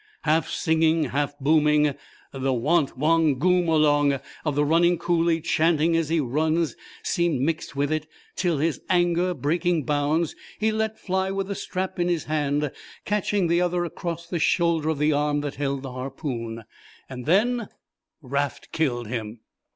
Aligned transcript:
Half 0.23 0.49
singing, 0.49 1.03
half 1.03 1.37
booming, 1.37 1.93
the 2.33 2.51
"whant 2.53 2.89
whong 2.97 3.37
goom 3.37 3.67
along" 3.67 4.19
of 4.43 4.55
the 4.55 4.65
running 4.65 4.97
coolie 4.97 5.41
chanting 5.43 5.95
as 5.95 6.09
he 6.09 6.19
runs 6.19 6.75
seemed 7.03 7.39
mixed 7.41 7.75
with 7.75 7.91
it, 7.91 8.07
till, 8.35 8.57
his 8.57 8.81
anger 8.89 9.35
breaking 9.35 9.83
bounds, 9.83 10.35
he 10.57 10.71
let 10.71 10.97
fly 10.97 11.29
with 11.29 11.49
the 11.49 11.53
strap 11.53 11.99
in 11.99 12.07
his 12.07 12.23
hand, 12.23 12.71
catching 13.05 13.45
the 13.45 13.61
other 13.61 13.85
across 13.85 14.25
the 14.25 14.39
shoulder 14.39 14.89
of 14.89 14.97
the 14.97 15.13
arm 15.13 15.41
that 15.41 15.53
held 15.57 15.83
the 15.83 15.91
harpoon. 15.91 16.63
Then 17.07 17.67
Raft 18.23 18.71
killed 18.71 19.05
him. 19.07 19.41